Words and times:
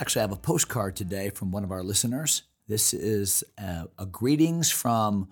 Actually, 0.00 0.20
I 0.20 0.24
have 0.24 0.32
a 0.32 0.36
postcard 0.36 0.96
today 0.96 1.30
from 1.30 1.52
one 1.52 1.62
of 1.62 1.70
our 1.70 1.84
listeners. 1.84 2.42
This 2.66 2.92
is 2.92 3.44
a, 3.56 3.86
a 3.96 4.06
greetings 4.06 4.68
from 4.68 5.28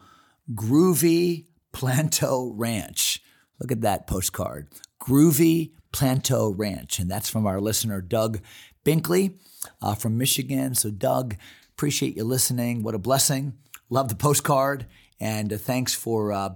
Groovy 0.54 1.46
Planto 1.72 2.52
Ranch. 2.54 3.20
Look 3.58 3.72
at 3.72 3.80
that 3.80 4.06
postcard. 4.06 4.68
Groovy 5.00 5.72
Planto 5.90 6.50
Ranch. 6.50 7.00
And 7.00 7.10
that's 7.10 7.28
from 7.28 7.44
our 7.44 7.60
listener, 7.60 8.00
Doug 8.00 8.38
Binkley 8.84 9.34
uh, 9.80 9.96
from 9.96 10.16
Michigan. 10.16 10.76
So, 10.76 10.92
Doug, 10.92 11.34
appreciate 11.72 12.16
you 12.16 12.22
listening. 12.22 12.84
What 12.84 12.94
a 12.94 13.00
blessing. 13.00 13.54
Love 13.90 14.10
the 14.10 14.14
postcard. 14.14 14.86
And 15.18 15.52
uh, 15.52 15.56
thanks 15.56 15.92
for, 15.92 16.32
uh, 16.32 16.54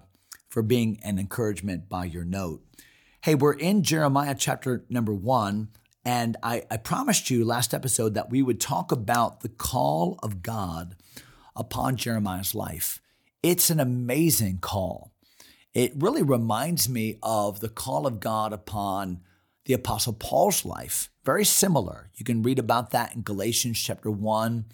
for 0.48 0.62
being 0.62 1.00
an 1.02 1.18
encouragement 1.18 1.88
by 1.88 2.04
your 2.04 2.24
note. 2.24 2.62
Hey, 3.22 3.34
we're 3.34 3.54
in 3.54 3.82
Jeremiah 3.82 4.36
chapter 4.38 4.84
number 4.88 5.12
one. 5.12 5.70
And 6.06 6.36
I, 6.40 6.62
I, 6.70 6.76
promised 6.76 7.30
you 7.30 7.44
last 7.44 7.74
episode 7.74 8.14
that 8.14 8.30
we 8.30 8.40
would 8.40 8.60
talk 8.60 8.92
about 8.92 9.40
the 9.40 9.48
call 9.48 10.20
of 10.22 10.40
God 10.40 10.94
upon 11.56 11.96
Jeremiah's 11.96 12.54
life. 12.54 13.00
It's 13.42 13.70
an 13.70 13.80
amazing 13.80 14.58
call. 14.58 15.10
It 15.74 15.94
really 15.96 16.22
reminds 16.22 16.88
me 16.88 17.18
of 17.24 17.58
the 17.58 17.68
call 17.68 18.06
of 18.06 18.20
God 18.20 18.52
upon 18.52 19.22
the 19.64 19.74
Apostle 19.74 20.12
Paul's 20.12 20.64
life. 20.64 21.10
Very 21.24 21.44
similar. 21.44 22.08
You 22.14 22.24
can 22.24 22.44
read 22.44 22.60
about 22.60 22.92
that 22.92 23.16
in 23.16 23.22
Galatians 23.22 23.82
chapter 23.82 24.08
1, 24.08 24.64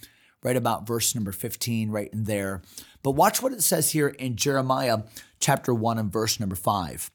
right 0.43 0.57
about 0.57 0.87
verse 0.87 1.15
number 1.15 1.33
15, 1.33 1.89
right 1.89 2.13
in 2.13 2.25
there. 2.25 2.61
But 3.03 3.13
watch 3.13 3.41
what 3.41 3.55
it 3.55 3.63
says 3.63 3.93
here 3.93 4.09
in 4.09 4.37
Jeremiah 4.37 5.05
chapter 5.41 5.73
1 5.73 5.99
and 5.99 6.13
verse 6.13 6.39
number 6.39 6.57
5. 6.57 7.11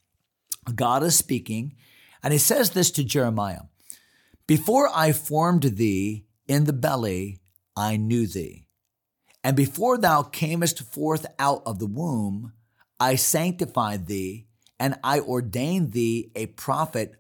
God 0.74 1.04
is 1.04 1.16
speaking, 1.16 1.76
and 2.24 2.34
he 2.34 2.40
says 2.40 2.72
this 2.72 2.90
to 2.92 3.04
Jeremiah. 3.04 3.62
Before 4.48 4.90
I 4.94 5.12
formed 5.12 5.64
thee 5.64 6.26
in 6.48 6.64
the 6.64 6.74
belly, 6.74 7.42
I 7.76 7.98
knew 7.98 8.26
thee. 8.26 8.68
And 9.44 9.58
before 9.58 9.98
thou 9.98 10.24
camest 10.24 10.82
forth 10.84 11.26
out 11.38 11.64
of 11.66 11.80
the 11.80 11.86
womb, 11.86 12.54
I 12.98 13.16
sanctified 13.16 14.08
thee, 14.08 14.48
and 14.80 14.96
I 15.04 15.20
ordained 15.20 15.92
thee 15.92 16.32
a 16.34 16.46
prophet 16.46 17.16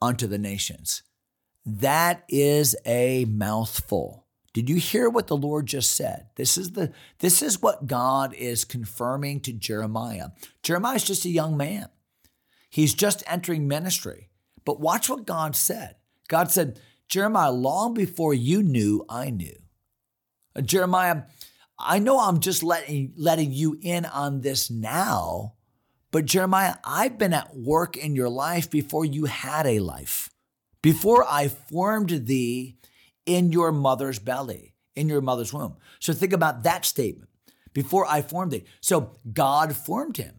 unto 0.00 0.28
the 0.28 0.38
nations. 0.38 1.02
That 1.66 2.22
is 2.28 2.76
a 2.86 3.24
mouthful. 3.24 4.26
Did 4.54 4.70
you 4.70 4.76
hear 4.76 5.10
what 5.10 5.26
the 5.26 5.36
Lord 5.36 5.66
just 5.66 5.90
said? 5.90 6.28
This 6.36 6.56
is 6.56 6.72
the 6.72 6.92
this 7.18 7.42
is 7.42 7.60
what 7.60 7.88
God 7.88 8.34
is 8.34 8.64
confirming 8.64 9.40
to 9.40 9.52
Jeremiah. 9.52 10.28
Jeremiah 10.62 10.96
is 10.96 11.04
just 11.04 11.24
a 11.24 11.28
young 11.28 11.56
man. 11.56 11.88
He's 12.70 12.94
just 12.94 13.24
entering 13.26 13.66
ministry. 13.66 14.30
But 14.64 14.80
watch 14.80 15.08
what 15.08 15.26
God 15.26 15.56
said. 15.56 15.96
God 16.28 16.50
said, 16.50 16.80
Jeremiah, 17.08 17.50
long 17.50 17.94
before 17.94 18.34
you 18.34 18.62
knew, 18.62 19.04
I 19.08 19.30
knew. 19.30 19.56
Uh, 20.54 20.60
Jeremiah, 20.60 21.22
I 21.78 21.98
know 21.98 22.20
I'm 22.20 22.40
just 22.40 22.62
letting, 22.62 23.14
letting 23.16 23.52
you 23.52 23.78
in 23.80 24.04
on 24.04 24.42
this 24.42 24.70
now, 24.70 25.54
but 26.10 26.26
Jeremiah, 26.26 26.76
I've 26.84 27.18
been 27.18 27.32
at 27.32 27.56
work 27.56 27.96
in 27.96 28.14
your 28.14 28.28
life 28.28 28.70
before 28.70 29.04
you 29.04 29.24
had 29.24 29.66
a 29.66 29.78
life, 29.78 30.30
before 30.82 31.24
I 31.28 31.48
formed 31.48 32.26
thee 32.26 32.76
in 33.26 33.52
your 33.52 33.72
mother's 33.72 34.18
belly, 34.18 34.74
in 34.96 35.08
your 35.08 35.20
mother's 35.20 35.52
womb. 35.52 35.76
So 36.00 36.12
think 36.12 36.32
about 36.32 36.62
that 36.64 36.84
statement. 36.84 37.30
Before 37.74 38.06
I 38.06 38.22
formed 38.22 38.52
thee. 38.52 38.64
So 38.80 39.12
God 39.32 39.76
formed 39.76 40.16
him. 40.16 40.34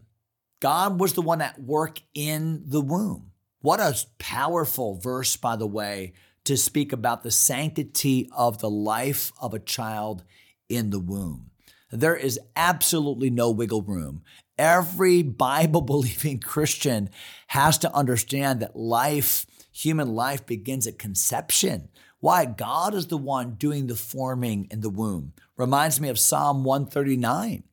God 0.60 1.00
was 1.00 1.14
the 1.14 1.22
one 1.22 1.40
at 1.40 1.58
work 1.58 2.00
in 2.12 2.64
the 2.66 2.80
womb. 2.80 3.29
What 3.62 3.78
a 3.80 3.94
powerful 4.18 4.94
verse, 4.94 5.36
by 5.36 5.56
the 5.56 5.66
way, 5.66 6.14
to 6.44 6.56
speak 6.56 6.92
about 6.92 7.22
the 7.22 7.30
sanctity 7.30 8.28
of 8.34 8.58
the 8.60 8.70
life 8.70 9.32
of 9.40 9.52
a 9.52 9.58
child 9.58 10.24
in 10.70 10.88
the 10.90 10.98
womb. 10.98 11.50
There 11.92 12.16
is 12.16 12.40
absolutely 12.56 13.28
no 13.28 13.50
wiggle 13.50 13.82
room. 13.82 14.22
Every 14.56 15.22
Bible 15.22 15.80
believing 15.82 16.38
Christian 16.38 17.10
has 17.48 17.76
to 17.78 17.94
understand 17.94 18.60
that 18.60 18.76
life, 18.76 19.44
human 19.72 20.14
life, 20.14 20.46
begins 20.46 20.86
at 20.86 20.98
conception. 20.98 21.90
Why? 22.20 22.46
God 22.46 22.94
is 22.94 23.08
the 23.08 23.18
one 23.18 23.54
doing 23.54 23.86
the 23.86 23.96
forming 23.96 24.68
in 24.70 24.80
the 24.80 24.90
womb. 24.90 25.34
Reminds 25.58 26.00
me 26.00 26.08
of 26.08 26.18
Psalm 26.18 26.64
139, 26.64 27.64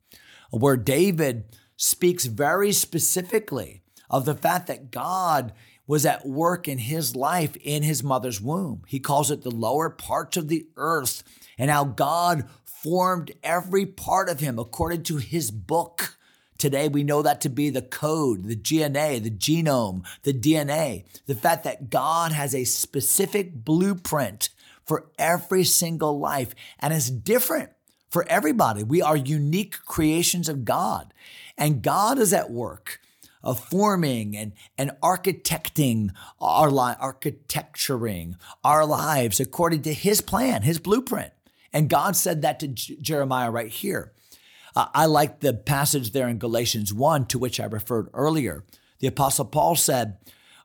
where 0.51 0.77
David 0.77 1.45
speaks 1.77 2.25
very 2.25 2.73
specifically 2.73 3.83
of 4.09 4.25
the 4.25 4.35
fact 4.35 4.67
that 4.67 4.91
God 4.91 5.53
was 5.87 6.05
at 6.05 6.27
work 6.27 6.67
in 6.67 6.77
his 6.77 7.15
life 7.15 7.55
in 7.57 7.81
his 7.81 8.03
mother's 8.03 8.41
womb. 8.41 8.83
He 8.87 8.99
calls 8.99 9.31
it 9.31 9.41
the 9.41 9.51
lower 9.51 9.89
parts 9.89 10.37
of 10.37 10.49
the 10.49 10.67
earth 10.75 11.23
and 11.57 11.71
how 11.71 11.85
God 11.85 12.47
formed 12.65 13.31
every 13.41 13.85
part 13.85 14.29
of 14.29 14.41
him 14.41 14.59
according 14.59 15.03
to 15.03 15.17
his 15.17 15.49
book. 15.49 16.17
Today, 16.57 16.87
we 16.87 17.03
know 17.03 17.21
that 17.21 17.39
to 17.41 17.49
be 17.49 17.69
the 17.69 17.81
code, 17.81 18.43
the 18.43 18.55
DNA, 18.55 19.23
the 19.23 19.31
genome, 19.31 20.03
the 20.23 20.33
DNA, 20.33 21.05
the 21.25 21.35
fact 21.35 21.63
that 21.63 21.89
God 21.89 22.31
has 22.31 22.53
a 22.53 22.65
specific 22.65 23.53
blueprint 23.53 24.49
for 24.85 25.07
every 25.17 25.63
single 25.63 26.19
life 26.19 26.53
and 26.79 26.93
it's 26.93 27.09
different 27.09 27.71
for 28.09 28.25
everybody. 28.27 28.83
We 28.83 29.01
are 29.01 29.17
unique 29.17 29.77
creations 29.85 30.49
of 30.49 30.65
God, 30.65 31.13
and 31.57 31.81
God 31.81 32.17
is 32.17 32.33
at 32.33 32.49
work 32.49 32.99
of 33.43 33.59
forming 33.59 34.35
and, 34.35 34.53
and 34.77 34.91
architecting 35.01 36.09
our 36.39 36.69
life, 36.69 36.97
architecturing 36.99 38.35
our 38.63 38.85
lives 38.85 39.39
according 39.39 39.81
to 39.83 39.93
his 39.93 40.21
plan, 40.21 40.63
his 40.63 40.79
blueprint. 40.79 41.31
And 41.73 41.89
God 41.89 42.15
said 42.15 42.41
that 42.41 42.59
to 42.61 42.67
J- 42.67 42.97
Jeremiah 43.01 43.51
right 43.51 43.71
here. 43.71 44.13
Uh, 44.75 44.87
I 44.93 45.05
like 45.05 45.39
the 45.39 45.53
passage 45.53 46.11
there 46.11 46.27
in 46.27 46.37
Galatians 46.37 46.93
1 46.93 47.25
to 47.27 47.39
which 47.39 47.59
I 47.59 47.65
referred 47.65 48.09
earlier. 48.13 48.63
The 48.99 49.07
Apostle 49.07 49.45
Paul 49.45 49.75
said, 49.75 50.17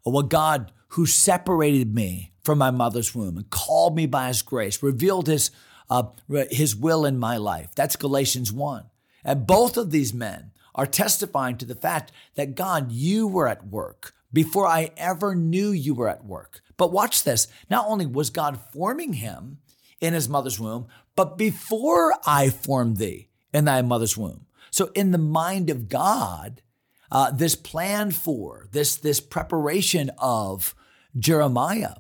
Well, 0.05 0.23
God, 0.23 0.73
who 0.89 1.07
separated 1.07 1.95
me 1.95 2.33
from 2.43 2.59
my 2.59 2.71
mother's 2.71 3.15
womb 3.15 3.37
and 3.37 3.49
called 3.51 3.97
me 3.97 4.07
by 4.07 4.29
his 4.29 4.43
grace, 4.43 4.83
revealed 4.83 5.29
his, 5.29 5.51
uh, 5.89 6.05
his 6.51 6.77
will 6.77 7.07
in 7.07 7.19
my 7.19 7.37
life. 7.37 7.71
That's 7.75 7.97
Galatians 7.97 8.53
1. 8.53 8.85
And 9.25 9.47
both 9.47 9.77
of 9.77 9.91
these 9.91 10.13
men 10.13 10.51
are 10.75 10.87
testifying 10.87 11.57
to 11.59 11.65
the 11.65 11.75
fact 11.75 12.13
that 12.35 12.55
God, 12.55 12.93
you 12.93 13.27
were 13.27 13.49
at 13.49 13.67
work 13.67 14.15
before 14.33 14.67
I 14.67 14.91
ever 14.97 15.35
knew 15.35 15.71
you 15.71 15.95
were 15.95 16.09
at 16.09 16.25
work. 16.25 16.61
But 16.77 16.93
watch 16.93 17.23
this. 17.23 17.49
Not 17.69 17.87
only 17.87 18.07
was 18.07 18.31
God 18.31 18.59
forming 18.73 19.15
him 19.15 19.59
in 20.01 20.15
his 20.15 20.29
mother's 20.29 20.59
womb, 20.59 20.89
but 21.15 21.37
before 21.37 22.15
I 22.27 22.49
formed 22.49 22.97
thee 22.97 23.29
in 23.53 23.67
thy 23.67 23.83
mother's 23.83 24.17
womb. 24.17 24.47
So 24.71 24.91
in 24.95 25.11
the 25.11 25.19
mind 25.19 25.69
of 25.69 25.89
God, 25.89 26.63
uh, 27.11 27.31
this 27.31 27.55
plan 27.55 28.11
for, 28.11 28.69
this, 28.73 28.97
this 28.97 29.21
preparation 29.21 30.11
of 30.19 30.75
Jeremiah, 31.19 31.97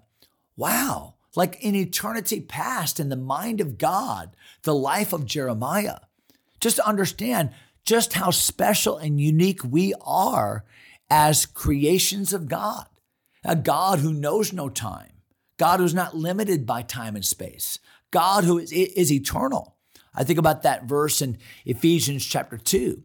wow, 0.56 1.14
like 1.36 1.62
in 1.62 1.74
eternity 1.74 2.40
past, 2.40 2.98
in 2.98 3.10
the 3.10 3.16
mind 3.16 3.60
of 3.60 3.76
God, 3.76 4.34
the 4.62 4.74
life 4.74 5.12
of 5.12 5.26
Jeremiah. 5.26 5.98
Just 6.60 6.76
to 6.76 6.86
understand, 6.86 7.50
just 7.84 8.14
how 8.14 8.30
special 8.30 8.98
and 8.98 9.20
unique 9.20 9.62
we 9.64 9.94
are 10.04 10.64
as 11.10 11.46
creations 11.46 12.32
of 12.32 12.48
God. 12.48 12.86
A 13.44 13.56
God 13.56 13.98
who 13.98 14.12
knows 14.12 14.52
no 14.52 14.68
time, 14.68 15.12
God 15.56 15.80
who's 15.80 15.94
not 15.94 16.16
limited 16.16 16.64
by 16.64 16.82
time 16.82 17.16
and 17.16 17.24
space, 17.24 17.78
God 18.10 18.44
who 18.44 18.58
is, 18.58 18.70
is 18.72 19.12
eternal. 19.12 19.76
I 20.14 20.24
think 20.24 20.38
about 20.38 20.62
that 20.62 20.84
verse 20.84 21.20
in 21.20 21.38
Ephesians 21.64 22.24
chapter 22.24 22.56
2, 22.56 23.02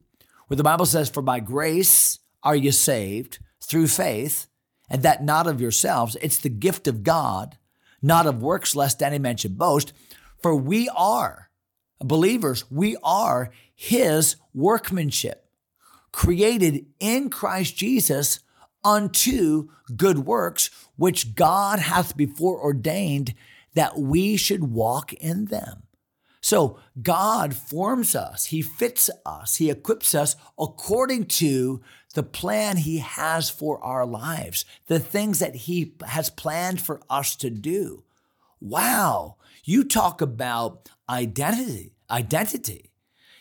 where 0.47 0.56
the 0.57 0.63
Bible 0.63 0.85
says, 0.85 1.09
For 1.09 1.21
by 1.21 1.39
grace 1.39 2.19
are 2.44 2.56
you 2.56 2.71
saved 2.71 3.39
through 3.62 3.88
faith, 3.88 4.47
and 4.89 5.01
that 5.03 5.23
not 5.23 5.47
of 5.47 5.59
yourselves, 5.59 6.15
it's 6.21 6.38
the 6.38 6.50
gift 6.50 6.88
of 6.88 7.03
God, 7.03 7.57
not 8.01 8.27
of 8.27 8.41
works, 8.41 8.75
lest 8.75 9.01
any 9.01 9.18
man 9.18 9.38
should 9.38 9.57
boast. 9.57 9.91
For 10.41 10.56
we 10.56 10.88
are 10.89 11.46
believers, 11.99 12.69
we 12.71 12.97
are 13.03 13.51
his 13.73 14.35
workmanship, 14.53 15.45
created 16.11 16.85
in 16.99 17.29
Christ 17.29 17.77
Jesus 17.77 18.39
unto 18.83 19.69
good 19.95 20.19
works, 20.19 20.69
which 20.95 21.35
God 21.35 21.79
hath 21.79 22.17
before 22.17 22.59
ordained 22.59 23.33
that 23.75 23.99
we 23.99 24.38
should 24.38 24.71
walk 24.71 25.13
in 25.13 25.45
them. 25.45 25.83
So 26.41 26.79
God 27.01 27.53
forms 27.53 28.15
us, 28.15 28.45
He 28.45 28.61
fits 28.61 29.09
us, 29.25 29.55
He 29.55 29.69
equips 29.69 30.15
us 30.15 30.35
according 30.57 31.25
to 31.25 31.81
the 32.13 32.23
plan 32.23 32.77
He 32.77 32.99
has 32.99 33.49
for 33.49 33.83
our 33.83 34.05
lives, 34.05 34.65
the 34.88 34.99
things 34.99 35.39
that 35.39 35.55
He 35.55 35.94
has 36.05 36.29
planned 36.29 36.81
for 36.81 37.01
us 37.09 37.35
to 37.38 37.49
do. 37.49 38.03
Wow, 38.59 39.38
you 39.63 39.83
talk 39.83 40.21
about 40.21 40.89
identity, 41.09 41.94
identity. 42.09 42.92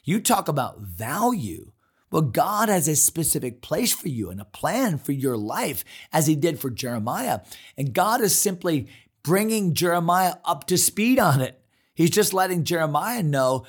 You 0.04 0.20
talk 0.20 0.48
about 0.48 0.80
value. 0.80 1.72
Well, 2.10 2.22
God 2.22 2.68
has 2.68 2.86
a 2.86 2.96
specific 2.96 3.62
place 3.62 3.92
for 3.92 4.08
you 4.08 4.30
and 4.30 4.40
a 4.40 4.44
plan 4.44 4.98
for 4.98 5.12
your 5.12 5.36
life, 5.36 5.84
as 6.12 6.26
He 6.26 6.36
did 6.36 6.60
for 6.60 6.70
Jeremiah. 6.70 7.40
And 7.76 7.92
God 7.92 8.20
is 8.20 8.34
simply 8.34 8.88
bringing 9.22 9.74
Jeremiah 9.74 10.36
up 10.44 10.66
to 10.68 10.78
speed 10.78 11.18
on 11.18 11.40
it. 11.40 11.60
He's 11.94 12.10
just 12.10 12.34
letting 12.34 12.64
Jeremiah 12.64 13.22
know 13.22 13.66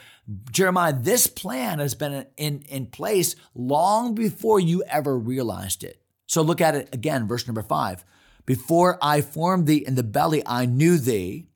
Jeremiah, 0.51 0.94
this 0.94 1.27
plan 1.27 1.79
has 1.79 1.95
been 1.95 2.25
in, 2.35 2.63
in 2.63 2.88
place 2.88 3.35
long 3.55 4.13
before 4.13 4.59
you 4.59 4.83
ever 4.83 5.17
realized 5.17 5.83
it. 5.83 6.01
So 6.25 6.41
look 6.41 6.59
at 6.59 6.75
it 6.75 6.89
again, 6.94 7.27
verse 7.27 7.47
number 7.47 7.63
five. 7.63 8.03
Before 8.47 8.97
I 9.01 9.21
formed 9.21 9.67
thee 9.67 9.83
in 9.85 9.95
the 9.95 10.03
belly, 10.03 10.41
I 10.45 10.65
knew 10.65 10.97
thee. 10.97 11.49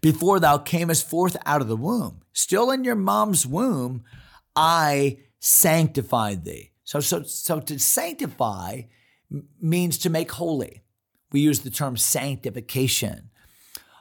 Before 0.00 0.38
thou 0.38 0.56
camest 0.56 1.08
forth 1.08 1.36
out 1.44 1.60
of 1.60 1.68
the 1.68 1.76
womb, 1.76 2.22
still 2.32 2.70
in 2.70 2.84
your 2.84 2.94
mom's 2.94 3.44
womb, 3.46 4.04
I 4.54 5.18
sanctified 5.40 6.44
thee. 6.44 6.70
So, 6.84 7.00
so, 7.00 7.24
so 7.24 7.60
to 7.60 7.78
sanctify 7.78 8.82
means 9.60 9.98
to 9.98 10.10
make 10.10 10.30
holy. 10.32 10.82
We 11.32 11.40
use 11.40 11.60
the 11.60 11.70
term 11.70 11.96
sanctification. 11.96 13.30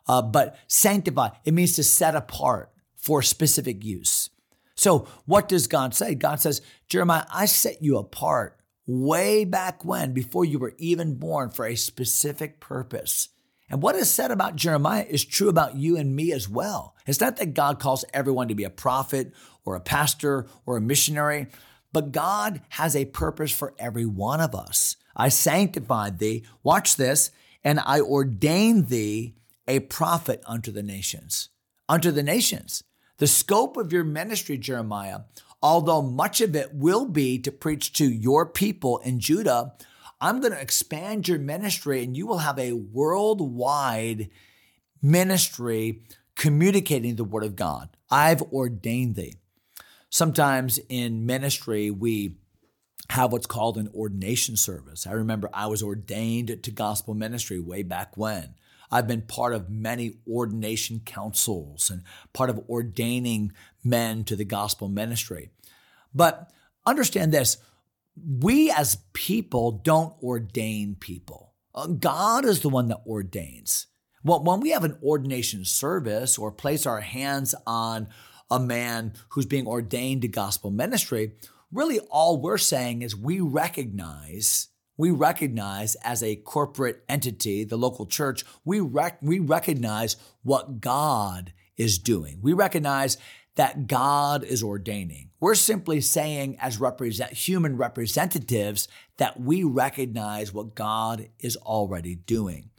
Uh, 0.07 0.21
but 0.21 0.55
sanctify, 0.67 1.29
it 1.45 1.53
means 1.53 1.75
to 1.75 1.83
set 1.83 2.15
apart 2.15 2.71
for 2.95 3.21
specific 3.21 3.83
use. 3.83 4.29
So, 4.75 5.07
what 5.25 5.49
does 5.49 5.67
God 5.67 5.95
say? 5.95 6.13
God 6.13 6.39
says, 6.39 6.61
Jeremiah, 6.87 7.25
I 7.33 7.45
set 7.45 7.81
you 7.81 7.97
apart 7.97 8.56
way 8.87 9.45
back 9.45 9.85
when, 9.85 10.13
before 10.13 10.45
you 10.45 10.57
were 10.57 10.73
even 10.77 11.15
born, 11.15 11.49
for 11.49 11.65
a 11.65 11.75
specific 11.75 12.59
purpose. 12.59 13.29
And 13.69 13.81
what 13.81 13.95
is 13.95 14.09
said 14.09 14.31
about 14.31 14.55
Jeremiah 14.55 15.05
is 15.07 15.25
true 15.25 15.49
about 15.49 15.75
you 15.75 15.97
and 15.97 16.15
me 16.15 16.31
as 16.31 16.47
well. 16.47 16.95
It's 17.05 17.19
not 17.19 17.35
that 17.37 17.53
God 17.53 17.79
calls 17.79 18.05
everyone 18.13 18.47
to 18.47 18.55
be 18.55 18.63
a 18.63 18.69
prophet 18.69 19.33
or 19.65 19.75
a 19.75 19.81
pastor 19.81 20.47
or 20.65 20.77
a 20.77 20.81
missionary, 20.81 21.47
but 21.91 22.13
God 22.13 22.61
has 22.69 22.95
a 22.95 23.05
purpose 23.05 23.51
for 23.51 23.73
every 23.77 24.05
one 24.05 24.39
of 24.39 24.55
us. 24.55 24.95
I 25.15 25.29
sanctified 25.29 26.19
thee, 26.19 26.45
watch 26.63 26.95
this, 26.95 27.31
and 27.63 27.79
I 27.79 27.99
ordained 27.99 28.87
thee 28.87 29.35
a 29.67 29.81
prophet 29.81 30.41
unto 30.45 30.71
the 30.71 30.83
nations. 30.83 31.49
Unto 31.89 32.11
the 32.11 32.23
nations. 32.23 32.83
The 33.17 33.27
scope 33.27 33.75
of 33.77 33.91
your 33.91 34.03
ministry, 34.03 34.57
Jeremiah, 34.57 35.21
although 35.61 36.01
much 36.01 36.41
of 36.41 36.55
it 36.55 36.73
will 36.73 37.05
be 37.05 37.39
to 37.39 37.51
preach 37.51 37.93
to 37.93 38.05
your 38.05 38.45
people 38.45 38.99
in 38.99 39.19
Judah, 39.19 39.73
I'm 40.19 40.39
going 40.39 40.53
to 40.53 40.61
expand 40.61 41.27
your 41.27 41.39
ministry 41.39 42.03
and 42.03 42.17
you 42.17 42.25
will 42.25 42.39
have 42.39 42.57
a 42.57 42.73
worldwide 42.73 44.29
ministry 45.01 46.03
communicating 46.35 47.15
the 47.15 47.23
word 47.23 47.43
of 47.43 47.55
God. 47.55 47.89
I've 48.09 48.41
ordained 48.41 49.15
thee. 49.15 49.35
Sometimes 50.09 50.79
in 50.89 51.25
ministry, 51.25 51.91
we 51.91 52.37
have 53.09 53.31
what's 53.31 53.47
called 53.47 53.77
an 53.77 53.89
ordination 53.93 54.55
service. 54.55 55.05
I 55.07 55.11
remember 55.11 55.49
I 55.53 55.67
was 55.67 55.83
ordained 55.83 56.63
to 56.63 56.71
gospel 56.71 57.13
ministry 57.13 57.59
way 57.59 57.83
back 57.83 58.17
when. 58.17 58.55
I've 58.91 59.07
been 59.07 59.21
part 59.21 59.53
of 59.53 59.69
many 59.69 60.17
ordination 60.29 61.01
councils 61.05 61.89
and 61.89 62.03
part 62.33 62.49
of 62.49 62.69
ordaining 62.69 63.51
men 63.83 64.23
to 64.25 64.35
the 64.35 64.45
gospel 64.45 64.87
ministry. 64.87 65.49
But 66.13 66.51
understand 66.85 67.31
this 67.31 67.57
we 68.25 68.71
as 68.71 68.97
people 69.13 69.71
don't 69.71 70.15
ordain 70.23 70.95
people. 70.99 71.53
Uh, 71.75 71.87
God 71.87 72.45
is 72.45 72.61
the 72.61 72.69
one 72.69 72.87
that 72.87 73.01
ordains. 73.05 73.87
Well, 74.23 74.43
when 74.43 74.59
we 74.59 74.71
have 74.71 74.83
an 74.83 74.97
ordination 75.03 75.63
service 75.63 76.37
or 76.37 76.51
place 76.51 76.85
our 76.85 77.01
hands 77.01 77.53
on 77.67 78.07
a 78.49 78.59
man 78.59 79.13
who's 79.29 79.45
being 79.45 79.67
ordained 79.67 80.23
to 80.23 80.27
gospel 80.27 80.71
ministry, 80.71 81.33
really 81.71 81.99
all 82.09 82.41
we're 82.41 82.57
saying 82.57 83.03
is 83.03 83.15
we 83.15 83.39
recognize 83.39 84.69
we 84.97 85.11
recognize 85.11 85.95
as 86.03 86.23
a 86.23 86.35
corporate 86.35 87.03
entity, 87.07 87.63
the 87.63 87.77
local 87.77 88.05
church, 88.05 88.43
we, 88.65 88.79
rec- 88.79 89.21
we 89.21 89.39
recognize 89.39 90.17
what 90.43 90.81
God 90.81 91.53
is 91.77 91.99
doing. 91.99 92.39
We 92.41 92.53
recognize 92.53 93.17
that 93.55 93.87
God 93.87 94.43
is 94.43 94.63
ordaining. 94.63 95.29
We're 95.39 95.55
simply 95.55 96.01
saying, 96.01 96.57
as 96.59 96.79
represent, 96.79 97.33
human 97.33 97.77
representatives, 97.77 98.87
that 99.17 99.39
we 99.39 99.63
recognize 99.63 100.53
what 100.53 100.75
God 100.75 101.29
is 101.39 101.57
already 101.57 102.15
doing. 102.15 102.69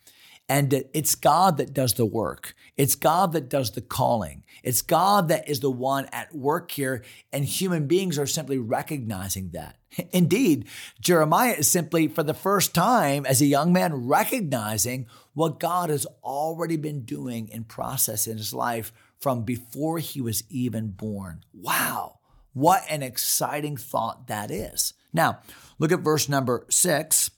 And 0.49 0.85
it's 0.95 1.15
God 1.15 1.59
that 1.59 1.75
does 1.75 1.95
the 1.95 2.07
work. 2.07 2.55
It's 2.77 2.95
God 2.95 3.33
that 3.33 3.51
does 3.51 3.73
the 3.73 3.83
calling. 3.83 4.45
It's 4.63 4.81
God 4.81 5.29
that 5.29 5.49
is 5.49 5.61
the 5.61 5.71
one 5.71 6.07
at 6.07 6.35
work 6.35 6.71
here, 6.71 7.05
and 7.33 7.45
human 7.45 7.87
beings 7.87 8.19
are 8.19 8.27
simply 8.27 8.57
recognizing 8.57 9.51
that. 9.51 9.77
Indeed, 10.11 10.67
Jeremiah 11.01 11.55
is 11.59 11.69
simply, 11.69 12.09
for 12.09 12.23
the 12.23 12.35
first 12.35 12.75
time 12.75 13.27
as 13.27 13.43
a 13.43 13.47
young 13.47 13.73
man, 13.73 14.07
recognizing 14.07 15.07
what 15.35 15.61
God 15.61 15.91
has 15.91 16.07
already 16.23 16.77
been 16.77 17.03
doing 17.03 17.49
in 17.49 17.65
process 17.65 18.27
in 18.27 18.39
his 18.39 18.55
life 18.55 18.93
from 19.21 19.43
before 19.43 19.99
he 19.99 20.21
was 20.21 20.45
even 20.49 20.91
born. 20.91 21.45
Wow, 21.53 22.21
what 22.53 22.85
an 22.89 23.03
exciting 23.03 23.77
thought 23.77 24.29
that 24.29 24.51
is. 24.51 24.95
Now, 25.13 25.41
look 25.79 25.93
at 25.93 26.01
verse 26.01 26.29
number 26.29 26.65
six. 26.71 27.31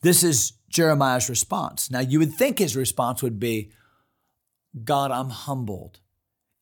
This 0.00 0.22
is 0.22 0.52
Jeremiah's 0.68 1.28
response. 1.28 1.90
Now, 1.90 2.00
you 2.00 2.18
would 2.18 2.34
think 2.34 2.58
his 2.58 2.76
response 2.76 3.22
would 3.22 3.40
be, 3.40 3.72
God, 4.84 5.10
I'm 5.10 5.30
humbled. 5.30 6.00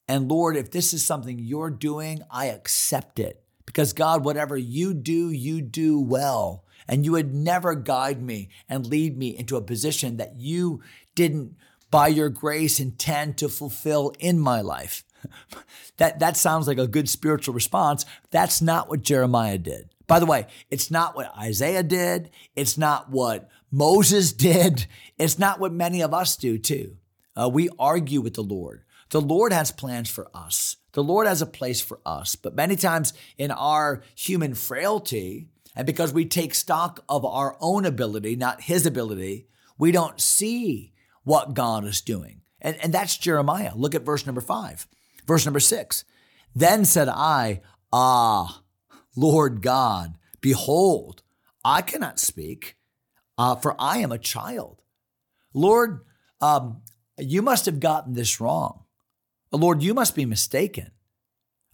And 0.09 0.29
Lord, 0.29 0.57
if 0.57 0.71
this 0.71 0.95
is 0.95 1.05
something 1.05 1.39
you're 1.39 1.71
doing, 1.71 2.23
I 2.31 2.47
accept 2.47 3.19
it. 3.19 3.43
Because 3.67 3.93
God, 3.93 4.25
whatever 4.25 4.57
you 4.57 4.95
do, 4.95 5.31
you 5.31 5.61
do 5.61 6.01
well. 6.01 6.65
And 6.87 7.05
you 7.05 7.13
would 7.13 7.35
never 7.35 7.75
guide 7.75 8.23
me 8.23 8.49
and 8.69 8.87
lead 8.87 9.19
me 9.19 9.37
into 9.37 9.57
a 9.57 9.63
position 9.63 10.19
that 10.19 10.37
you 10.37 10.81
didn't, 11.17 11.57
by 11.91 12.09
your 12.09 12.29
grace, 12.29 12.79
intend 12.79 13.37
to 13.39 13.49
fulfill 13.49 14.13
in 14.21 14.39
my 14.39 14.61
life. 14.61 15.03
that, 15.97 16.21
that 16.21 16.37
sounds 16.37 16.69
like 16.69 16.79
a 16.79 16.87
good 16.87 17.09
spiritual 17.09 17.55
response. 17.55 18.07
That's 18.31 18.63
not 18.63 18.89
what 18.89 19.03
Jeremiah 19.03 19.59
did. 19.59 19.91
By 20.07 20.21
the 20.21 20.27
way, 20.27 20.47
it's 20.71 20.91
not 20.91 21.17
what 21.17 21.37
Isaiah 21.37 21.83
did. 21.83 22.31
It's 22.55 22.79
not 22.79 23.11
what 23.11 23.49
Moses 23.71 24.33
did. 24.33 24.87
It's 25.19 25.39
not 25.39 25.59
what 25.59 25.73
many 25.73 26.03
of 26.03 26.15
us 26.15 26.37
do, 26.37 26.59
too. 26.59 26.97
Uh, 27.35 27.49
we 27.53 27.69
argue 27.79 28.21
with 28.21 28.35
the 28.35 28.43
Lord. 28.43 28.85
The 29.11 29.21
Lord 29.21 29.53
has 29.53 29.71
plans 29.71 30.11
for 30.11 30.29
us. 30.35 30.77
The 30.93 31.03
Lord 31.03 31.27
has 31.27 31.43
a 31.43 31.47
place 31.47 31.81
for 31.81 32.01
us. 32.05 32.37
But 32.37 32.55
many 32.57 32.77
times 32.77 33.13
in 33.37 33.51
our 33.51 34.03
human 34.15 34.55
frailty, 34.55 35.49
and 35.75 35.87
because 35.87 36.13
we 36.13 36.25
take 36.25 36.55
stock 36.55 37.05
of 37.09 37.25
our 37.25 37.57
own 37.61 37.85
ability, 37.85 38.37
not 38.37 38.63
his 38.63 38.87
ability, 38.87 39.47
we 39.79 39.93
don't 39.93 40.21
see 40.21 40.93
what 41.23 41.55
God 41.55 41.85
is 41.85 42.01
doing. 42.01 42.41
And, 42.61 42.77
and 42.83 42.93
that's 42.93 43.19
Jeremiah. 43.19 43.73
Look 43.77 43.95
at 43.95 44.03
verse 44.03 44.25
number 44.25 44.41
five. 44.41 44.87
Verse 45.27 45.45
number 45.45 45.61
six. 45.61 46.05
Then 46.55 46.85
said 46.85 47.09
I, 47.09 47.61
Ah, 47.93 48.63
Lord 49.17 49.63
God, 49.63 50.19
behold, 50.41 51.23
I 51.65 51.83
cannot 51.83 52.21
speak, 52.21 52.77
uh, 53.39 53.57
for 53.57 53.75
I 53.79 53.99
am 53.99 54.13
a 54.13 54.19
child. 54.19 54.83
Lord, 55.55 56.05
um, 56.41 56.83
you 57.19 57.43
must 57.43 57.67
have 57.67 57.81
gotten 57.81 58.13
this 58.13 58.41
wrong. 58.41 58.85
Lord, 59.51 59.83
you 59.83 59.95
must 59.95 60.15
be 60.15 60.27
mistaken. 60.27 60.91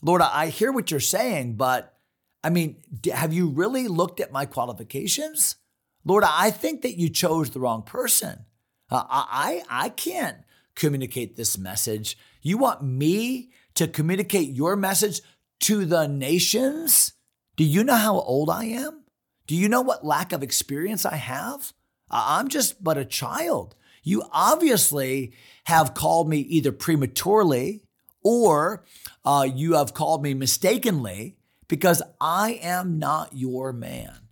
Lord, 0.01 0.23
I 0.23 0.49
hear 0.49 0.73
what 0.73 0.91
you're 0.91 1.01
saying, 1.01 1.55
but 1.55 1.99
I 2.45 2.51
mean, 2.51 2.77
have 3.13 3.33
you 3.33 3.49
really 3.49 3.89
looked 3.89 4.21
at 4.21 4.33
my 4.33 4.47
qualifications? 4.47 5.57
Lord, 6.05 6.25
I 6.27 6.51
think 6.51 6.83
that 6.83 6.99
you 6.99 7.09
chose 7.09 7.51
the 7.51 7.61
wrong 7.61 7.83
person. 7.83 8.47
Uh, 8.91 9.05
I, 9.09 9.63
I 9.69 9.89
can't 9.91 10.39
communicate 10.75 11.37
this 11.37 11.57
message. 11.57 12.19
You 12.41 12.59
want 12.59 12.83
me 12.83 13.51
to 13.75 13.87
communicate 13.87 14.51
your 14.51 14.77
message 14.77 15.21
to 15.61 15.85
the 15.85 16.07
nations? 16.07 17.13
Do 17.62 17.69
you 17.69 17.85
know 17.85 17.95
how 17.95 18.19
old 18.19 18.50
I 18.50 18.64
am? 18.64 19.04
Do 19.47 19.54
you 19.54 19.69
know 19.69 19.83
what 19.83 20.04
lack 20.04 20.33
of 20.33 20.42
experience 20.42 21.07
I 21.07 21.14
have? 21.14 21.73
I'm 22.11 22.49
just 22.49 22.83
but 22.83 22.99
a 22.99 23.04
child. 23.04 23.76
You 24.02 24.25
obviously 24.33 25.33
have 25.66 25.95
called 25.95 26.28
me 26.28 26.38
either 26.38 26.73
prematurely 26.73 27.85
or 28.25 28.83
uh, 29.25 29.49
you 29.54 29.75
have 29.75 29.95
called 29.95 30.25
me 30.25 30.35
mistakenly 30.35 31.37
because 31.69 32.02
I 32.21 32.59
am 32.61 32.99
not 32.99 33.33
your 33.33 33.73
man. 33.73 34.26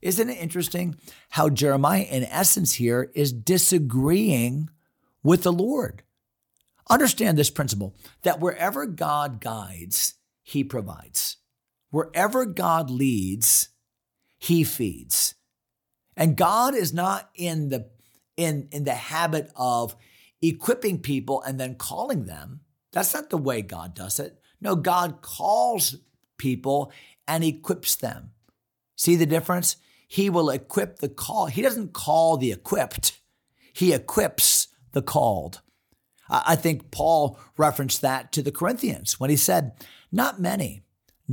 Isn't 0.00 0.30
it 0.30 0.38
interesting 0.38 0.96
how 1.28 1.50
Jeremiah, 1.50 2.06
in 2.10 2.24
essence, 2.24 2.72
here 2.76 3.10
is 3.14 3.34
disagreeing 3.34 4.70
with 5.22 5.42
the 5.42 5.52
Lord. 5.52 6.04
Understand 6.88 7.36
this 7.36 7.50
principle 7.50 7.94
that 8.22 8.40
wherever 8.40 8.86
God 8.86 9.42
guides, 9.42 10.14
he 10.42 10.64
provides. 10.64 11.36
Wherever 11.92 12.46
God 12.46 12.90
leads, 12.90 13.68
he 14.38 14.64
feeds. 14.64 15.34
And 16.16 16.38
God 16.38 16.74
is 16.74 16.92
not 16.92 17.28
in 17.34 17.68
the 17.68 17.90
in 18.36 18.68
in 18.72 18.84
the 18.84 18.94
habit 18.94 19.52
of 19.56 19.94
equipping 20.40 21.00
people 21.00 21.42
and 21.42 21.60
then 21.60 21.74
calling 21.74 22.24
them. 22.24 22.60
That's 22.92 23.12
not 23.12 23.28
the 23.28 23.36
way 23.36 23.60
God 23.60 23.94
does 23.94 24.18
it. 24.18 24.40
No, 24.58 24.74
God 24.74 25.20
calls 25.20 25.96
people 26.38 26.90
and 27.28 27.44
equips 27.44 27.94
them. 27.94 28.30
See 28.96 29.14
the 29.14 29.26
difference? 29.26 29.76
He 30.08 30.30
will 30.30 30.48
equip 30.48 30.98
the 30.98 31.10
call. 31.10 31.46
He 31.46 31.60
doesn't 31.60 31.92
call 31.92 32.38
the 32.38 32.52
equipped. 32.52 33.20
He 33.74 33.92
equips 33.92 34.68
the 34.92 35.02
called. 35.02 35.60
I 36.30 36.56
think 36.56 36.90
Paul 36.90 37.38
referenced 37.58 38.00
that 38.00 38.32
to 38.32 38.42
the 38.42 38.52
Corinthians 38.52 39.20
when 39.20 39.28
he 39.28 39.36
said, 39.36 39.72
Not 40.10 40.40
many 40.40 40.84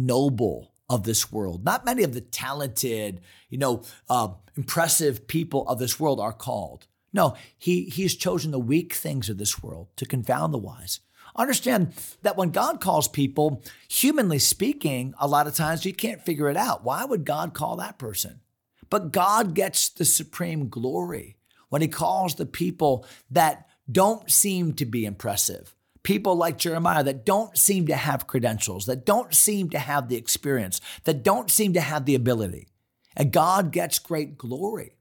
noble 0.05 0.71
of 0.89 1.03
this 1.03 1.31
world, 1.31 1.63
not 1.63 1.85
many 1.85 2.03
of 2.03 2.13
the 2.13 2.21
talented, 2.21 3.21
you 3.49 3.57
know, 3.57 3.83
uh, 4.09 4.29
impressive 4.55 5.27
people 5.27 5.67
of 5.67 5.79
this 5.79 5.99
world 5.99 6.19
are 6.19 6.33
called. 6.33 6.87
No, 7.13 7.35
he, 7.57 7.85
he's 7.85 8.15
chosen 8.15 8.51
the 8.51 8.59
weak 8.59 8.93
things 8.93 9.29
of 9.29 9.37
this 9.37 9.61
world 9.61 9.87
to 9.97 10.05
confound 10.05 10.53
the 10.53 10.59
wise. 10.59 10.99
Understand 11.35 11.93
that 12.21 12.37
when 12.37 12.49
God 12.49 12.81
calls 12.81 13.07
people, 13.07 13.63
humanly 13.87 14.39
speaking, 14.39 15.13
a 15.19 15.27
lot 15.27 15.47
of 15.47 15.55
times 15.55 15.85
you 15.85 15.93
can't 15.93 16.21
figure 16.21 16.49
it 16.49 16.57
out. 16.57 16.83
Why 16.83 17.05
would 17.05 17.23
God 17.23 17.53
call 17.53 17.75
that 17.77 17.97
person? 17.97 18.41
But 18.89 19.11
God 19.11 19.53
gets 19.53 19.89
the 19.89 20.05
supreme 20.05 20.69
glory 20.69 21.37
when 21.69 21.81
he 21.81 21.87
calls 21.87 22.35
the 22.35 22.45
people 22.45 23.05
that 23.29 23.67
don't 23.91 24.29
seem 24.29 24.73
to 24.73 24.85
be 24.85 25.05
impressive. 25.05 25.75
People 26.03 26.35
like 26.35 26.57
Jeremiah 26.57 27.03
that 27.03 27.25
don't 27.25 27.57
seem 27.57 27.87
to 27.87 27.95
have 27.95 28.27
credentials, 28.27 28.85
that 28.85 29.05
don't 29.05 29.33
seem 29.33 29.69
to 29.71 29.79
have 29.79 30.07
the 30.07 30.15
experience, 30.15 30.79
that 31.03 31.23
don't 31.23 31.51
seem 31.51 31.73
to 31.73 31.81
have 31.81 32.05
the 32.05 32.15
ability. 32.15 32.67
And 33.15 33.31
God 33.31 33.71
gets 33.71 33.99
great 33.99 34.37
glory. 34.37 34.95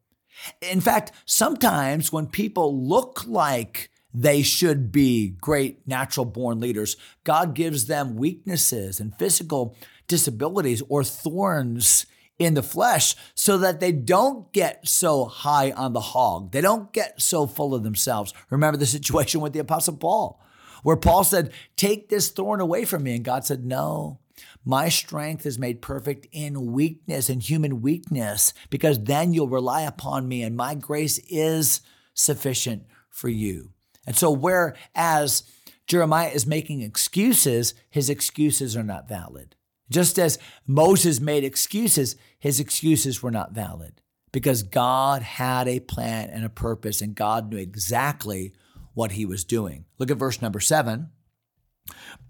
In 0.60 0.80
fact, 0.80 1.12
sometimes 1.24 2.12
when 2.12 2.26
people 2.26 2.86
look 2.88 3.26
like 3.26 3.90
they 4.14 4.42
should 4.42 4.90
be 4.90 5.28
great 5.40 5.86
natural 5.86 6.26
born 6.26 6.60
leaders, 6.60 6.96
God 7.24 7.54
gives 7.54 7.86
them 7.86 8.16
weaknesses 8.16 9.00
and 9.00 9.16
physical 9.18 9.76
disabilities 10.06 10.82
or 10.88 11.04
thorns 11.04 12.06
in 12.38 12.54
the 12.54 12.62
flesh 12.62 13.14
so 13.34 13.58
that 13.58 13.80
they 13.80 13.92
don't 13.92 14.52
get 14.52 14.86
so 14.86 15.24
high 15.24 15.72
on 15.72 15.92
the 15.92 16.00
hog. 16.00 16.52
They 16.52 16.60
don't 16.60 16.92
get 16.92 17.20
so 17.20 17.46
full 17.46 17.74
of 17.74 17.82
themselves. 17.82 18.32
Remember 18.50 18.78
the 18.78 18.86
situation 18.86 19.40
with 19.40 19.52
the 19.52 19.58
Apostle 19.58 19.96
Paul, 19.96 20.40
where 20.82 20.96
Paul 20.96 21.24
said, 21.24 21.52
Take 21.76 22.08
this 22.08 22.28
thorn 22.28 22.60
away 22.60 22.84
from 22.84 23.02
me. 23.02 23.14
And 23.14 23.24
God 23.24 23.44
said, 23.44 23.64
No. 23.64 24.20
My 24.64 24.88
strength 24.88 25.46
is 25.46 25.58
made 25.58 25.82
perfect 25.82 26.26
in 26.30 26.72
weakness, 26.72 27.30
in 27.30 27.40
human 27.40 27.80
weakness, 27.80 28.52
because 28.70 29.02
then 29.02 29.32
you'll 29.32 29.48
rely 29.48 29.82
upon 29.82 30.28
me, 30.28 30.42
and 30.42 30.56
my 30.56 30.74
grace 30.74 31.18
is 31.28 31.80
sufficient 32.14 32.84
for 33.08 33.28
you. 33.28 33.70
And 34.06 34.16
so, 34.16 34.30
whereas 34.30 35.42
Jeremiah 35.86 36.28
is 36.28 36.46
making 36.46 36.82
excuses, 36.82 37.74
his 37.88 38.10
excuses 38.10 38.76
are 38.76 38.84
not 38.84 39.08
valid. 39.08 39.56
Just 39.90 40.18
as 40.18 40.38
Moses 40.66 41.18
made 41.18 41.44
excuses, 41.44 42.16
his 42.38 42.60
excuses 42.60 43.22
were 43.22 43.30
not 43.30 43.52
valid 43.52 44.02
because 44.32 44.62
God 44.62 45.22
had 45.22 45.66
a 45.66 45.80
plan 45.80 46.28
and 46.28 46.44
a 46.44 46.50
purpose, 46.50 47.00
and 47.00 47.14
God 47.14 47.50
knew 47.50 47.56
exactly 47.56 48.52
what 48.98 49.12
he 49.12 49.24
was 49.24 49.44
doing. 49.44 49.84
Look 49.96 50.10
at 50.10 50.16
verse 50.16 50.42
number 50.42 50.58
seven. 50.58 51.10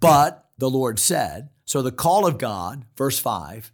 But 0.01 0.51
the 0.59 0.69
Lord 0.69 0.99
said, 0.99 1.49
so 1.65 1.81
the 1.81 1.91
call 1.91 2.27
of 2.27 2.37
God, 2.37 2.85
verse 2.95 3.19
five, 3.19 3.73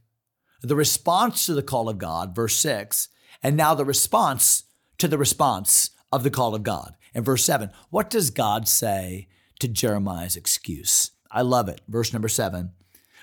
the 0.62 0.76
response 0.76 1.44
to 1.46 1.54
the 1.54 1.62
call 1.62 1.88
of 1.88 1.98
God, 1.98 2.36
verse 2.36 2.56
six, 2.56 3.08
and 3.42 3.56
now 3.56 3.74
the 3.74 3.84
response 3.84 4.62
to 4.98 5.08
the 5.08 5.18
response 5.18 5.90
of 6.12 6.22
the 6.22 6.30
call 6.30 6.54
of 6.54 6.62
God. 6.62 6.94
In 7.12 7.24
verse 7.24 7.44
seven, 7.44 7.70
what 7.90 8.10
does 8.10 8.30
God 8.30 8.68
say 8.68 9.26
to 9.58 9.66
Jeremiah's 9.66 10.36
excuse? 10.36 11.10
I 11.32 11.42
love 11.42 11.68
it. 11.68 11.80
Verse 11.88 12.12
number 12.12 12.28
seven. 12.28 12.74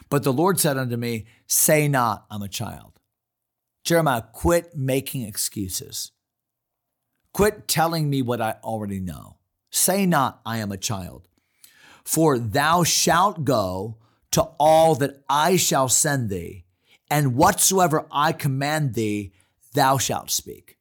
But 0.10 0.24
the 0.24 0.34
Lord 0.34 0.60
said 0.60 0.78
unto 0.78 0.98
me, 0.98 1.28
Say 1.48 1.88
not, 1.88 2.26
I'm 2.30 2.42
a 2.42 2.50
child. 2.50 3.00
Jeremiah, 3.86 4.24
quit 4.34 4.76
making 4.76 5.22
excuses. 5.22 6.12
Quit 7.34 7.70
telling 7.70 8.10
me 8.10 8.22
what 8.22 8.42
I 8.42 8.58
already 8.66 9.00
know. 9.00 9.38
Say 9.72 10.06
not, 10.06 10.42
I 10.46 10.58
am 10.58 10.72
a 10.72 10.78
child. 10.78 11.28
For 12.04 12.38
thou 12.38 12.84
shalt 12.84 13.46
go 13.46 13.98
to 14.32 14.44
all 14.60 14.96
that 14.96 15.24
I 15.30 15.56
shall 15.56 15.90
send 15.90 16.30
thee, 16.30 16.66
and 17.10 17.36
whatsoever 17.36 18.06
I 18.12 18.34
command 18.34 18.94
thee, 18.94 19.34
thou 19.74 19.98
shalt 19.98 20.30
speak. 20.30 20.78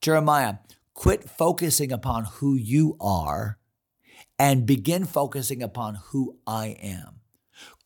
Jeremiah, 0.00 0.56
quit 0.92 1.28
focusing 1.28 1.90
upon 1.90 2.24
who 2.24 2.54
you 2.54 2.96
are 3.00 3.58
and 4.38 4.66
begin 4.66 5.04
focusing 5.04 5.62
upon 5.62 5.96
who 6.06 6.36
I 6.46 6.76
am. 6.82 7.20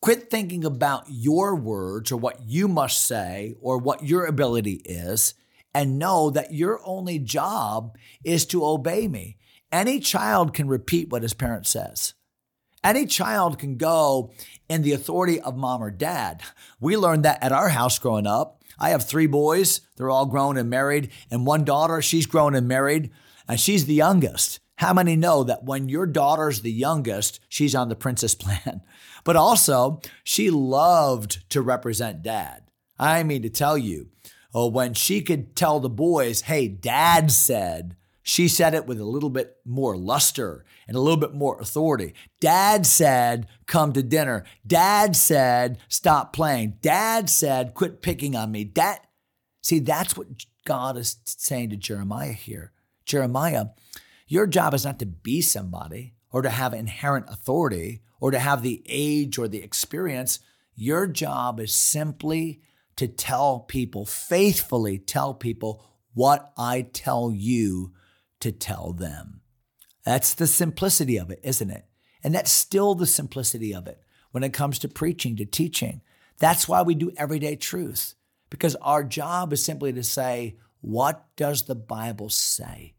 Quit 0.01 0.29
thinking 0.29 0.65
about 0.65 1.05
your 1.09 1.55
words 1.55 2.11
or 2.11 2.17
what 2.17 2.41
you 2.45 2.67
must 2.67 3.05
say 3.05 3.55
or 3.61 3.77
what 3.77 4.03
your 4.03 4.25
ability 4.25 4.81
is, 4.85 5.33
and 5.73 5.99
know 5.99 6.29
that 6.31 6.53
your 6.53 6.79
only 6.83 7.19
job 7.19 7.95
is 8.23 8.45
to 8.47 8.65
obey 8.65 9.07
me. 9.07 9.37
Any 9.71 9.99
child 9.99 10.53
can 10.53 10.67
repeat 10.67 11.09
what 11.09 11.21
his 11.21 11.33
parent 11.33 11.67
says. 11.67 12.13
Any 12.83 13.05
child 13.05 13.59
can 13.59 13.77
go 13.77 14.31
in 14.69 14.81
the 14.81 14.93
authority 14.93 15.39
of 15.39 15.57
mom 15.57 15.83
or 15.83 15.91
dad. 15.91 16.41
We 16.79 16.95
learned 16.97 17.25
that 17.25 17.43
at 17.43 17.51
our 17.51 17.69
house 17.69 17.99
growing 17.99 18.25
up. 18.25 18.63
I 18.79 18.89
have 18.89 19.05
three 19.05 19.27
boys, 19.27 19.81
they're 19.97 20.09
all 20.09 20.25
grown 20.25 20.57
and 20.57 20.69
married, 20.69 21.11
and 21.29 21.45
one 21.45 21.65
daughter, 21.65 22.01
she's 22.01 22.25
grown 22.25 22.55
and 22.55 22.67
married, 22.67 23.11
and 23.47 23.59
she's 23.59 23.85
the 23.85 23.93
youngest. 23.93 24.59
How 24.77 24.93
many 24.93 25.17
know 25.17 25.43
that 25.43 25.65
when 25.65 25.89
your 25.89 26.05
daughter's 26.05 26.61
the 26.61 26.71
youngest, 26.71 27.41
she's 27.49 27.75
on 27.75 27.89
the 27.89 27.95
princess 27.95 28.33
plan? 28.35 28.81
But 29.25 29.35
also, 29.35 29.99
she 30.23 30.49
loved 30.49 31.49
to 31.49 31.61
represent 31.61 32.23
dad. 32.23 32.63
I 32.97 33.23
mean 33.23 33.41
to 33.41 33.49
tell 33.49 33.77
you, 33.77 34.07
oh, 34.53 34.67
when 34.67 34.93
she 34.93 35.21
could 35.21 35.55
tell 35.57 35.81
the 35.81 35.89
boys, 35.89 36.41
hey, 36.41 36.69
dad 36.69 37.31
said, 37.31 37.97
she 38.29 38.47
said 38.47 38.75
it 38.75 38.85
with 38.85 38.99
a 38.99 39.05
little 39.05 39.31
bit 39.31 39.57
more 39.65 39.97
luster 39.97 40.63
and 40.87 40.95
a 40.95 40.99
little 40.99 41.17
bit 41.17 41.33
more 41.33 41.59
authority. 41.59 42.13
Dad 42.39 42.85
said, 42.85 43.47
come 43.65 43.91
to 43.93 44.03
dinner. 44.03 44.45
Dad 44.67 45.15
said, 45.15 45.79
stop 45.87 46.31
playing. 46.31 46.77
Dad 46.79 47.27
said, 47.27 47.73
quit 47.73 48.03
picking 48.03 48.35
on 48.35 48.51
me. 48.51 48.63
Dad, 48.63 48.99
see, 49.63 49.79
that's 49.79 50.15
what 50.15 50.27
God 50.63 50.95
is 50.95 51.17
saying 51.25 51.71
to 51.71 51.75
Jeremiah 51.75 52.33
here. 52.33 52.71
Jeremiah, 53.03 53.69
your 54.27 54.45
job 54.45 54.75
is 54.75 54.85
not 54.85 54.99
to 54.99 55.07
be 55.07 55.41
somebody 55.41 56.13
or 56.31 56.43
to 56.43 56.51
have 56.51 56.75
inherent 56.75 57.25
authority 57.29 58.03
or 58.19 58.29
to 58.29 58.37
have 58.37 58.61
the 58.61 58.83
age 58.85 59.39
or 59.39 59.47
the 59.47 59.63
experience. 59.63 60.39
Your 60.75 61.07
job 61.07 61.59
is 61.59 61.73
simply 61.73 62.61
to 62.95 63.07
tell 63.07 63.61
people, 63.61 64.05
faithfully 64.05 64.99
tell 64.99 65.33
people 65.33 65.83
what 66.13 66.53
I 66.55 66.83
tell 66.93 67.31
you 67.31 67.93
to 68.39 68.51
tell 68.51 68.93
them. 68.93 69.41
That's 70.05 70.33
the 70.33 70.47
simplicity 70.47 71.17
of 71.17 71.29
it, 71.29 71.39
isn't 71.43 71.69
it? 71.69 71.85
And 72.23 72.33
that's 72.33 72.51
still 72.51 72.95
the 72.95 73.05
simplicity 73.05 73.73
of 73.73 73.87
it 73.87 74.01
when 74.31 74.43
it 74.43 74.53
comes 74.53 74.79
to 74.79 74.87
preaching, 74.87 75.35
to 75.37 75.45
teaching. 75.45 76.01
That's 76.39 76.67
why 76.67 76.81
we 76.81 76.95
do 76.95 77.11
everyday 77.17 77.55
truth, 77.55 78.15
because 78.49 78.75
our 78.77 79.03
job 79.03 79.53
is 79.53 79.63
simply 79.63 79.93
to 79.93 80.03
say, 80.03 80.57
what 80.81 81.25
does 81.35 81.63
the 81.63 81.75
Bible 81.75 82.29
say? 82.29 82.93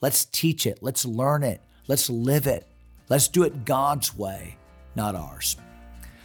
Let's 0.00 0.24
teach 0.24 0.66
it. 0.66 0.78
Let's 0.80 1.04
learn 1.04 1.42
it. 1.42 1.60
Let's 1.86 2.10
live 2.10 2.46
it. 2.46 2.66
Let's 3.08 3.28
do 3.28 3.44
it 3.44 3.64
God's 3.64 4.16
way, 4.16 4.56
not 4.94 5.14
ours. 5.14 5.56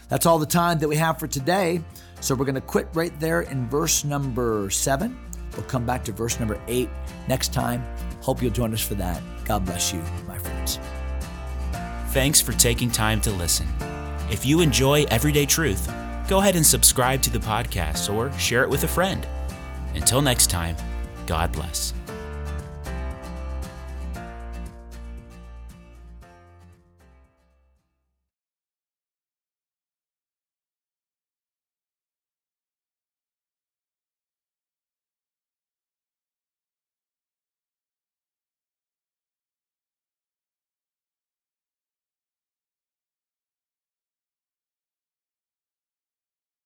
That's 0.07 0.25
all 0.25 0.39
the 0.39 0.45
time 0.45 0.79
that 0.79 0.87
we 0.87 0.95
have 0.97 1.19
for 1.19 1.27
today. 1.27 1.81
So 2.21 2.35
we're 2.35 2.45
going 2.45 2.55
to 2.55 2.61
quit 2.61 2.87
right 2.93 3.17
there 3.19 3.41
in 3.41 3.69
verse 3.69 4.03
number 4.03 4.69
seven. 4.69 5.17
We'll 5.55 5.65
come 5.65 5.85
back 5.85 6.03
to 6.05 6.11
verse 6.11 6.39
number 6.39 6.59
eight 6.67 6.89
next 7.27 7.53
time. 7.53 7.83
Hope 8.21 8.41
you'll 8.41 8.51
join 8.51 8.73
us 8.73 8.81
for 8.81 8.95
that. 8.95 9.21
God 9.45 9.65
bless 9.65 9.93
you, 9.93 10.01
my 10.27 10.37
friends. 10.37 10.79
Thanks 12.09 12.41
for 12.41 12.53
taking 12.53 12.89
time 12.89 13.21
to 13.21 13.31
listen. 13.31 13.67
If 14.31 14.45
you 14.45 14.61
enjoy 14.61 15.03
Everyday 15.11 15.45
Truth, 15.45 15.91
go 16.27 16.39
ahead 16.39 16.55
and 16.55 16.65
subscribe 16.65 17.21
to 17.23 17.29
the 17.29 17.39
podcast 17.39 18.13
or 18.13 18.31
share 18.39 18.63
it 18.63 18.69
with 18.69 18.83
a 18.83 18.87
friend. 18.87 19.27
Until 19.93 20.21
next 20.21 20.49
time, 20.49 20.75
God 21.27 21.51
bless. 21.51 21.93